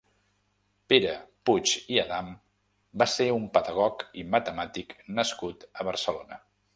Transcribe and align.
Pere 0.93 1.11
Puig 1.49 1.73
i 1.95 1.99
Adam 2.03 2.31
va 3.03 3.07
ser 3.17 3.27
un 3.35 3.45
pedagog 3.59 4.07
i 4.23 4.23
matemàtic 4.37 4.97
nascut 5.21 5.69
a 5.83 5.87
Barcelona. 5.93 6.41